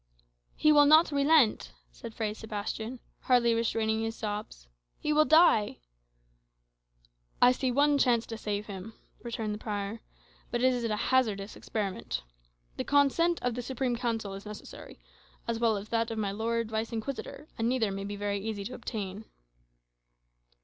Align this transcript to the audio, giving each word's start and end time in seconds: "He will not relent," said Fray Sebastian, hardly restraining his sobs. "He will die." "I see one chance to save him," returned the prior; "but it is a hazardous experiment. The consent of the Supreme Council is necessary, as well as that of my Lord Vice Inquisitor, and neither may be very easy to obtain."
"He 0.55 0.71
will 0.71 0.87
not 0.87 1.11
relent," 1.11 1.73
said 1.91 2.15
Fray 2.15 2.33
Sebastian, 2.33 2.99
hardly 3.19 3.53
restraining 3.53 4.01
his 4.01 4.15
sobs. 4.15 4.67
"He 4.97 5.13
will 5.13 5.25
die." 5.25 5.77
"I 7.39 7.51
see 7.51 7.69
one 7.69 7.99
chance 7.99 8.25
to 8.25 8.35
save 8.39 8.65
him," 8.65 8.95
returned 9.21 9.53
the 9.53 9.59
prior; 9.59 10.01
"but 10.49 10.63
it 10.63 10.73
is 10.73 10.83
a 10.85 10.95
hazardous 10.95 11.55
experiment. 11.55 12.23
The 12.77 12.83
consent 12.83 13.39
of 13.43 13.53
the 13.53 13.61
Supreme 13.61 13.95
Council 13.95 14.33
is 14.33 14.43
necessary, 14.43 14.99
as 15.47 15.59
well 15.59 15.77
as 15.77 15.89
that 15.89 16.09
of 16.09 16.17
my 16.17 16.31
Lord 16.31 16.71
Vice 16.71 16.91
Inquisitor, 16.91 17.47
and 17.59 17.69
neither 17.69 17.91
may 17.91 18.03
be 18.03 18.15
very 18.15 18.39
easy 18.39 18.63
to 18.65 18.73
obtain." 18.73 19.25